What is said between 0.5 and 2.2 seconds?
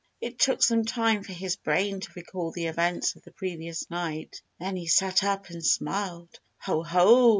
some time for his brain to